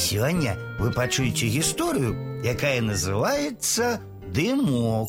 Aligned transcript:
Сегодня 0.00 0.56
вы 0.78 0.90
пачуеце 0.92 1.46
историю, 1.58 2.42
якая 2.44 2.80
называется 2.80 4.00
«Дымок». 4.34 5.08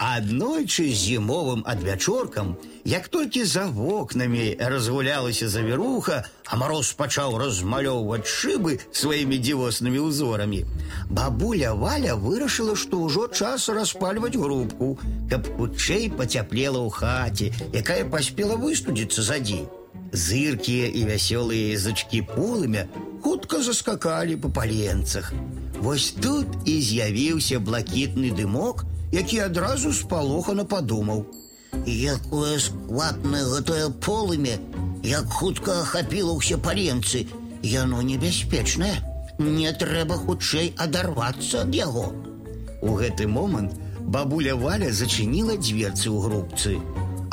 Аднойчы 0.00 0.88
зімовым 0.88 1.62
адвячоркам, 1.66 2.56
як 2.84 3.08
толькі 3.08 3.44
за 3.44 3.66
вокнамі 3.66 4.56
разгулялася 4.58 5.48
завіруха, 5.48 6.24
а 6.46 6.56
мароз 6.56 6.92
пачаў 6.96 7.36
размалёўваць 7.36 8.24
шыбы 8.24 8.80
сваімі 8.92 9.36
дзівоснымі 9.36 10.00
ўзорамі, 10.00 10.64
бабуля 11.12 11.74
Валя 11.76 12.16
вырашыла, 12.16 12.76
што 12.80 13.04
ўжо 13.04 13.28
час 13.28 13.68
распальваць 13.68 14.40
грубку, 14.40 14.96
каб 15.28 15.44
хутчэй 15.60 16.08
пацяплела 16.08 16.80
ў 16.80 16.88
хаце, 16.88 17.52
якая 17.76 18.08
паспела 18.08 18.56
выстудзіцца 18.56 19.20
за 19.20 19.36
дзень. 19.44 19.68
Зыркія 20.15 20.87
і 20.95 21.01
вясёлыя 21.11 21.75
язычкі 21.75 22.23
полымя 22.31 22.87
хутка 23.23 23.59
заскакалі 23.59 24.35
па 24.39 24.49
паленцах. 24.49 25.33
Вось 25.83 26.11
тут 26.23 26.47
і 26.63 26.75
з'явіўся 26.81 27.59
блакітны 27.59 28.31
дымок, 28.31 28.85
які 29.11 29.39
адразу 29.45 29.91
спалохана 29.93 30.63
падумаў. 30.63 31.25
Якое 31.85 32.59
складнае 32.63 33.43
гэтае 33.43 33.89
полымя, 34.07 34.55
як 35.03 35.27
хутка 35.27 35.81
ахапіла 35.81 36.37
ўсе 36.39 36.57
паленцы, 36.57 37.27
яно 37.61 37.99
небяспечнае. 38.01 38.95
Не 39.37 39.71
трэба 39.75 40.15
хутчэй 40.15 40.71
адарвацца 40.79 41.67
ад 41.67 41.75
яго. 41.75 42.07
У 42.79 42.95
гэты 42.95 43.27
момант 43.27 43.75
бабуля 43.99 44.55
Валя 44.55 44.93
зачыніла 44.95 45.59
дверцы 45.59 46.07
ў 46.07 46.17
грубцы. 46.23 46.79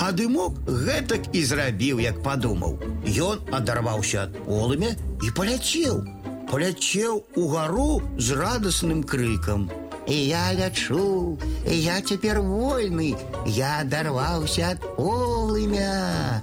А 0.02 0.12
дымок 0.12 0.60
гэтак 0.68 1.34
і 1.34 1.42
зрабіў, 1.44 2.00
як 2.00 2.22
падумаў. 2.24 2.78
Ён 3.04 3.42
адарваўся 3.52 4.28
ад 4.28 4.38
полымя 4.46 4.94
і 5.24 5.32
паляцеў. 5.34 6.04
Паляцеў 6.52 7.26
угару 7.36 8.02
з 8.18 8.38
радасным 8.38 9.04
крыкам. 9.04 9.70
Я 10.08 10.54
лячу, 10.54 11.38
я 11.66 12.02
цяпер 12.02 12.40
вольны, 12.40 13.18
я 13.46 13.80
адарваўся 13.82 14.72
ад 14.72 14.86
полымя. 14.96 16.42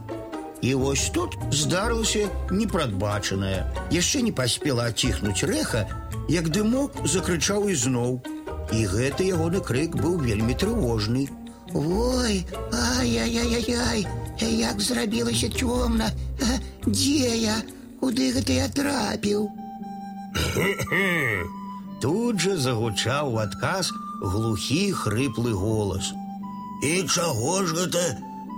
І 0.61 0.75
вось 0.75 1.11
тут 1.13 1.37
здарылася 1.53 2.29
непрадбачанае. 2.51 3.65
Яшчэ 3.93 4.21
не 4.25 4.33
паспела 4.33 4.89
аціхнуць 4.93 5.45
рэха, 5.45 5.85
як 6.29 6.49
дымок 6.49 6.97
закрычаў 7.05 7.69
ізноў. 7.69 8.21
І 8.73 8.87
гэты 8.89 9.29
ягоны 9.29 9.61
крык 9.61 9.97
быў 9.97 10.21
вельмі 10.25 10.57
трывожны. 10.57 11.29
Ой, 11.75 12.47
ай-яй-яй-яй, 12.73 14.07
як 14.41 14.81
зрабілася 14.81 15.49
цёмна. 15.49 16.11
Дзе 16.87 17.37
я? 17.37 17.57
Куды 18.01 18.33
гэта 18.37 18.53
я 18.53 18.69
трапіў? 18.69 19.49
Тут 22.03 22.41
жа 22.45 22.57
загучаў 22.61 23.33
у 23.35 23.39
адказ 23.41 23.91
глухі 24.21 24.93
хрыплы 24.93 25.55
голас. 25.57 26.13
І 26.83 27.09
чаго 27.09 27.65
ж 27.65 27.75
гэта 27.81 28.03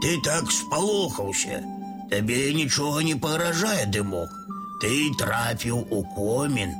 ты 0.03 0.19
так 0.25 0.51
спалохаўся? 0.51 1.63
Табе 2.11 2.55
нічога 2.55 3.03
не 3.07 3.15
пагражае 3.15 3.87
дымок. 3.87 4.35
Ты 4.83 5.15
трапіў 5.19 5.87
у 5.91 6.03
комін. 6.17 6.75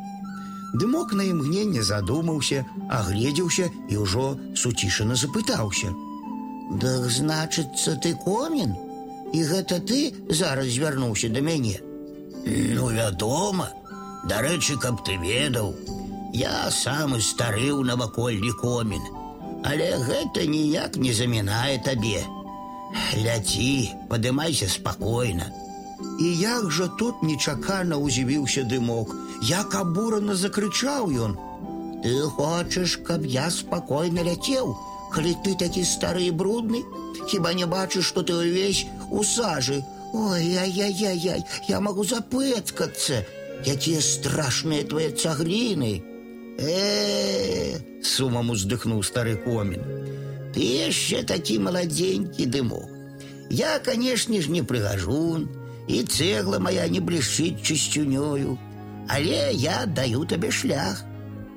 Дымок 0.75 1.15
на 1.15 1.23
імгненне 1.23 1.83
задумаўся, 1.83 2.65
агледзеўся 2.91 3.71
і 3.89 4.03
ўжо 4.03 4.27
суцішана 4.55 5.15
запытаўся. 5.15 5.95
Дак 6.80 7.10
значыцца 7.12 7.98
ты 8.00 8.16
комін? 8.16 8.76
І 9.36 9.44
гэта 9.44 9.80
ты 9.84 10.14
зараз 10.30 10.72
звярнуўся 10.72 11.28
да 11.30 11.42
мяне. 11.44 11.80
Ну, 12.46 12.90
вядома, 12.90 13.70
дарэчы, 14.28 14.78
каб 14.80 15.04
ты 15.04 15.18
ведаў, 15.20 15.76
я 16.34 16.72
самы 16.72 17.20
стары 17.22 17.72
ў 17.76 17.84
навакольні 17.84 18.52
комін, 18.60 19.04
але 19.68 20.00
гэта 20.08 20.48
ніяк 20.48 20.96
не 20.96 21.12
замінае 21.14 21.80
табе. 21.84 22.24
Ляці, 23.16 23.92
падымайся 24.10 24.68
спакойна. 24.72 25.52
І 26.20 26.28
як 26.40 26.72
жа 26.72 26.88
тут 27.00 27.22
нечакана 27.24 28.00
ўзівіўся 28.00 28.64
дымок, 28.64 29.12
як 29.44 29.76
абурана 29.76 30.36
закрычаў 30.36 31.12
ён: 31.12 31.36
«Ты 32.04 32.16
хочаш, 32.36 32.98
каб 33.06 33.26
я 33.26 33.52
спакойна 33.52 34.24
ляцеў, 34.24 34.76
калі 35.13 35.33
ты 35.45 35.57
такі 35.57 35.85
стары 35.85 36.29
і 36.29 36.37
брудны, 36.37 36.83
Хіба 37.27 37.53
не 37.55 37.67
бачыш, 37.67 38.07
што 38.07 38.23
ты 38.23 38.35
ўвесь 38.39 38.87
у 39.11 39.25
сажы. 39.25 39.83
Ой, 40.15 40.57
ай-яй-яй, 40.63 41.43
я 41.69 41.81
магу 41.81 42.05
запэцкацца, 42.07 43.27
якія 43.67 44.01
страшныя 44.01 44.87
твае 44.87 45.11
цагліны. 45.11 46.03
Э, 46.57 47.77
сумам 48.01 48.55
уздыхнуў 48.55 49.03
стары 49.03 49.35
комін. 49.43 49.83
Ты 50.55 50.63
яшчэ 50.89 51.27
такі 51.27 51.59
маладзенькі 51.67 52.47
дымок. 52.47 52.89
Я, 53.51 53.79
канешне 53.79 54.41
ж, 54.41 54.51
не 54.51 54.63
прыгажун, 54.63 55.51
і 55.87 56.03
цэгла 56.03 56.59
моя 56.59 56.87
не 56.89 57.03
блішчыць 57.03 57.61
чысцюнёю, 57.61 58.57
але 59.09 59.53
я 59.53 59.85
даю 59.87 60.25
табе 60.25 60.51
шлях. 60.51 61.05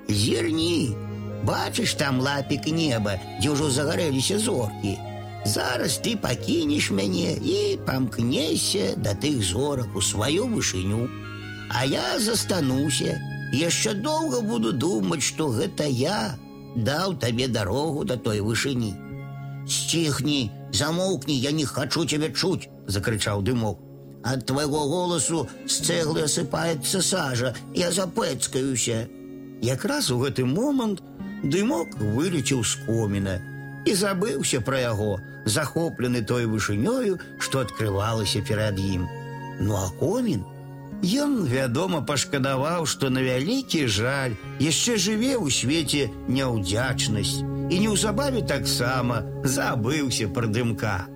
Зірні, 0.10 0.98
бачыш 1.44 1.94
там 1.94 2.20
лапік 2.22 2.68
неба, 2.68 3.20
дзе 3.40 3.54
ўжо 3.56 3.70
загарэліся 3.70 4.40
зоркі. 4.40 4.98
Зараз 5.46 5.98
ты 6.04 6.18
пакінеш 6.20 6.92
мяне 6.92 7.34
і 7.40 7.80
памкнешся 7.88 8.94
да 8.98 9.16
тых 9.16 9.40
зорак 9.42 9.96
у 9.96 10.02
сваю 10.02 10.48
вышыню. 10.52 11.08
А 11.70 11.86
я 11.86 12.20
застануся, 12.20 13.18
яшчэ 13.54 13.94
доўга 13.94 14.42
буду 14.42 14.74
думаць, 14.74 15.24
што 15.24 15.48
гэта 15.50 15.88
я 15.88 16.36
даў 16.76 17.16
табе 17.16 17.48
дарогу 17.48 18.04
да 18.04 18.18
той 18.18 18.42
вышыні. 18.42 18.94
Сціхні, 19.68 20.52
замоўкні, 20.74 21.40
я 21.40 21.52
не 21.52 21.66
хачу 21.66 22.06
цябе 22.06 22.34
чуць, 22.34 22.70
закрычаў 22.88 23.42
дымок. 23.42 23.80
Ад 24.24 24.46
твайго 24.46 24.80
голасу 24.90 25.48
з 25.66 25.76
цэглы 25.88 26.26
асыпаецца 26.28 27.02
сажа, 27.02 27.56
я 27.74 27.92
запэцкаюся. 27.92 29.08
Якраз 29.62 30.12
у 30.12 30.20
гэты 30.20 30.44
момант 30.46 31.04
дымок 31.44 31.96
вылецеў 32.00 32.64
з 32.64 32.80
коміна 32.86 33.40
і 33.86 33.96
забыўся 33.96 34.62
пра 34.62 34.80
яго, 34.84 35.20
захоплены 35.46 36.22
той 36.22 36.46
вышынёю, 36.46 37.18
што 37.40 37.64
адкрывалася 37.66 38.44
перад 38.46 38.80
ім. 38.80 39.08
Ну 39.60 39.76
а 39.76 39.90
комін 40.00 40.46
Ён, 41.00 41.46
вядома, 41.48 42.02
пашкадаваў, 42.04 42.86
што 42.86 43.10
на 43.10 43.24
вялікі 43.24 43.88
жаль 43.88 44.36
яшчэ 44.60 44.98
жыве 45.00 45.40
ў 45.40 45.48
свеце 45.48 46.12
няўдзячнасць 46.28 47.40
і 47.72 47.76
неўзабаве 47.80 48.44
таксама 48.44 49.24
забыўся 49.48 50.28
пра 50.28 50.52
дымка. 50.52 51.08